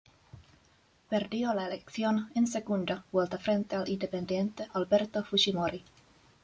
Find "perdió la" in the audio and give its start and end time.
1.09-1.67